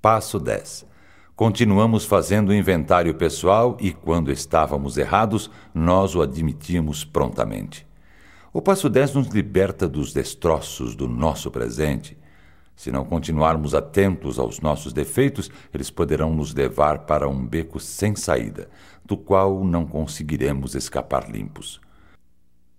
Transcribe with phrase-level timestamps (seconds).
[0.00, 0.86] Passo 10.
[1.34, 7.84] Continuamos fazendo inventário pessoal e, quando estávamos errados, nós o admitimos prontamente.
[8.52, 12.16] O passo 10 nos liberta dos destroços do nosso presente.
[12.76, 18.14] Se não continuarmos atentos aos nossos defeitos, eles poderão nos levar para um beco sem
[18.14, 18.68] saída,
[19.04, 21.80] do qual não conseguiremos escapar limpos.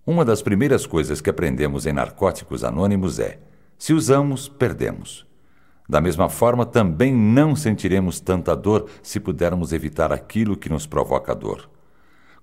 [0.08, 3.40] Uma das primeiras coisas que aprendemos em Narcóticos Anônimos é:
[3.78, 5.29] se usamos, perdemos.
[5.90, 11.34] Da mesma forma, também não sentiremos tanta dor se pudermos evitar aquilo que nos provoca
[11.34, 11.68] dor.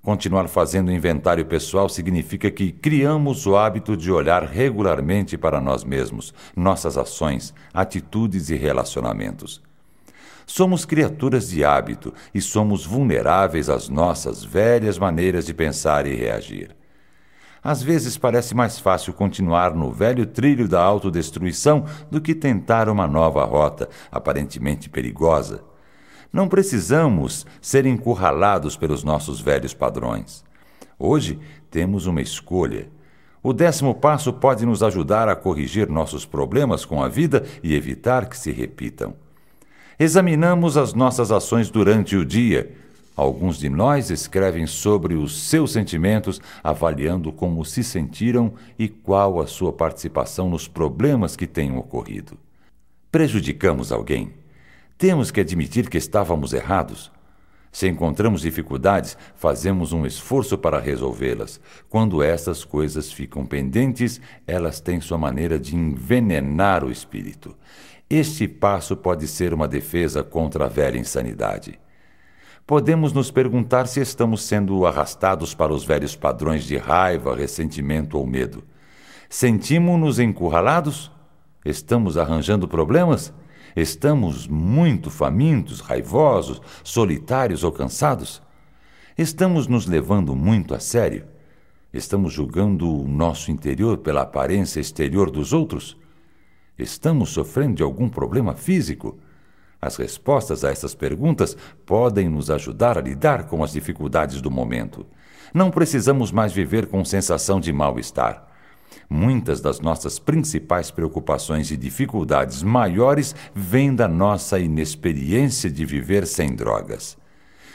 [0.02, 6.34] Continuar fazendo inventário pessoal significa que criamos o hábito de olhar regularmente para nós mesmos,
[6.56, 9.62] nossas ações, atitudes e relacionamentos.
[10.44, 16.74] Somos criaturas de hábito e somos vulneráveis às nossas velhas maneiras de pensar e reagir.
[17.66, 23.08] Às vezes parece mais fácil continuar no velho trilho da autodestruição do que tentar uma
[23.08, 25.64] nova rota, aparentemente perigosa.
[26.32, 30.44] Não precisamos ser encurralados pelos nossos velhos padrões.
[30.96, 32.88] Hoje temos uma escolha.
[33.42, 38.28] O décimo passo pode nos ajudar a corrigir nossos problemas com a vida e evitar
[38.28, 39.12] que se repitam.
[39.98, 42.85] Examinamos as nossas ações durante o dia
[43.16, 49.46] Alguns de nós escrevem sobre os seus sentimentos, avaliando como se sentiram e qual a
[49.46, 52.36] sua participação nos problemas que tenham ocorrido.
[53.10, 54.34] Prejudicamos alguém?
[54.98, 57.10] Temos que admitir que estávamos errados.
[57.72, 61.58] Se encontramos dificuldades, fazemos um esforço para resolvê-las.
[61.88, 67.56] Quando essas coisas ficam pendentes, elas têm sua maneira de envenenar o espírito.
[68.10, 71.78] Este passo pode ser uma defesa contra a velha insanidade
[72.66, 78.26] podemos nos perguntar se estamos sendo arrastados para os velhos padrões de raiva, ressentimento ou
[78.26, 78.64] medo.
[79.28, 81.10] Sentimos-nos encurralados?
[81.64, 83.32] Estamos arranjando problemas?
[83.76, 88.42] Estamos muito famintos, raivosos, solitários ou cansados?
[89.16, 91.24] Estamos nos levando muito a sério?
[91.92, 95.96] Estamos julgando o nosso interior pela aparência exterior dos outros?
[96.78, 99.18] Estamos sofrendo de algum problema físico?
[99.80, 105.06] As respostas a essas perguntas podem nos ajudar a lidar com as dificuldades do momento.
[105.52, 108.46] Não precisamos mais viver com sensação de mal-estar.
[109.08, 116.54] Muitas das nossas principais preocupações e dificuldades maiores vêm da nossa inexperiência de viver sem
[116.54, 117.16] drogas.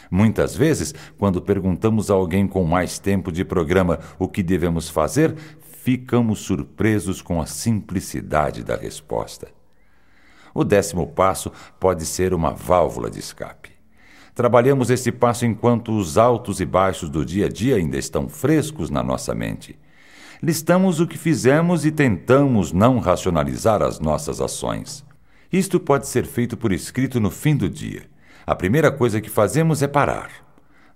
[0.10, 5.34] Muitas vezes, quando perguntamos a alguém com mais tempo de programa o que devemos fazer,
[5.62, 9.61] ficamos surpresos com a simplicidade da resposta.
[10.54, 13.72] O décimo passo pode ser uma válvula de escape.
[14.34, 18.90] Trabalhamos esse passo enquanto os altos e baixos do dia a dia ainda estão frescos
[18.90, 19.78] na nossa mente.
[20.42, 25.06] Listamos o que fizemos e tentamos não racionalizar as nossas ações.
[25.52, 28.04] Isto pode ser feito por escrito no fim do dia.
[28.48, 30.32] A primeira coisa que fazemos é parar.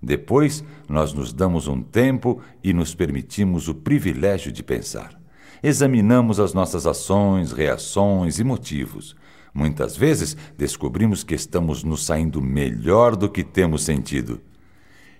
[0.01, 5.19] Depois, nós nos damos um tempo e nos permitimos o privilégio de pensar.
[5.61, 9.15] Examinamos as nossas ações, reações e motivos.
[9.55, 14.41] Muitas vezes descobrimos que estamos nos saindo melhor do que temos sentido.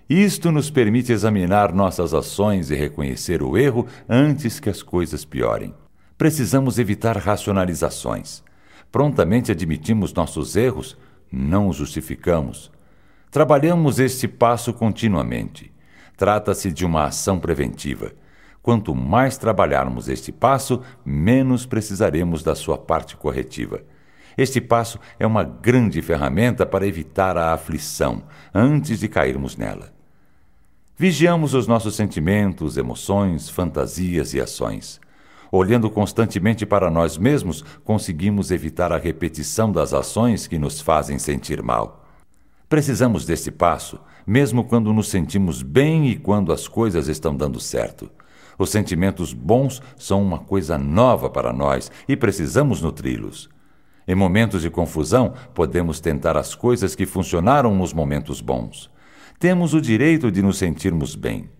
[0.06, 5.74] Isto nos permite examinar nossas ações e reconhecer o erro antes que as coisas piorem.
[6.18, 8.44] Precisamos evitar racionalizações.
[8.92, 10.98] Prontamente admitimos nossos erros,
[11.32, 12.70] não os justificamos.
[13.30, 15.72] Trabalhamos este passo continuamente.
[16.14, 18.12] Trata-se de uma ação preventiva.
[18.62, 23.82] Quanto mais trabalharmos este passo, menos precisaremos da sua parte corretiva.
[24.36, 28.22] Este passo é uma grande ferramenta para evitar a aflição
[28.54, 29.94] antes de cairmos nela.
[30.98, 35.00] Vigiamos os nossos sentimentos, emoções, fantasias e ações.
[35.50, 41.62] Olhando constantemente para nós mesmos, conseguimos evitar a repetição das ações que nos fazem sentir
[41.62, 42.04] mal.
[42.68, 48.10] Precisamos deste passo, mesmo quando nos sentimos bem e quando as coisas estão dando certo.
[48.58, 53.48] Os sentimentos bons são uma coisa nova para nós e precisamos nutri-los.
[54.08, 58.88] Em momentos de confusão, podemos tentar as coisas que funcionaram nos momentos bons.
[59.38, 61.50] Temos o direito de nos sentirmos bem.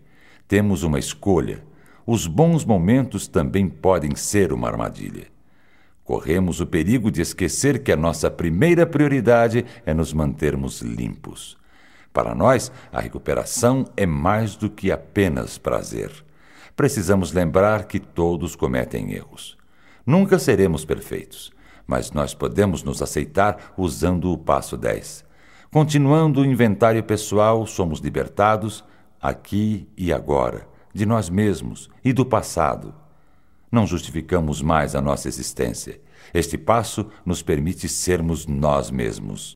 [0.47, 1.65] Temos uma escolha.
[2.07, 5.27] Os bons momentos também podem ser uma armadilha.
[6.05, 11.59] Corremos o perigo de esquecer que a nossa primeira prioridade é nos mantermos limpos.
[12.13, 16.13] Para nós, a recuperação é mais do que apenas prazer.
[16.77, 19.59] Precisamos lembrar que todos cometem erros.
[20.07, 21.57] Nunca seremos perfeitos
[21.87, 25.25] mas nós podemos nos aceitar usando o passo 10.
[25.71, 28.83] Continuando o inventário pessoal, somos libertados
[29.21, 32.95] aqui e agora, de nós mesmos e do passado.
[33.71, 36.01] Não justificamos mais a nossa existência.
[36.33, 39.55] Este passo nos permite sermos nós mesmos.